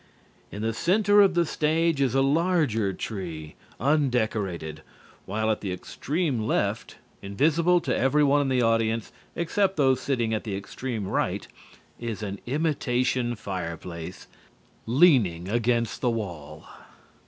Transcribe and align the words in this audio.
In 0.51 0.63
the 0.63 0.73
center 0.73 1.21
of 1.21 1.35
the 1.35 1.45
stage 1.45 2.01
is 2.01 2.15
a 2.15 2.23
larger 2.23 2.91
tree, 2.91 3.53
undecorated, 3.79 4.81
while 5.27 5.51
at 5.51 5.61
the 5.61 5.71
extreme 5.71 6.39
left, 6.41 6.95
invisible 7.21 7.79
to 7.81 7.95
everyone 7.95 8.41
in 8.41 8.49
the 8.49 8.63
audience 8.63 9.11
except 9.35 9.77
those 9.77 9.99
sitting 10.01 10.33
at 10.33 10.43
the 10.43 10.55
extreme 10.57 11.07
right, 11.07 11.47
is 11.99 12.23
an 12.23 12.39
imitation 12.47 13.35
fireplace, 13.35 14.25
leaning 14.87 15.47
against 15.47 16.01
the 16.01 16.09
wall. 16.09 16.67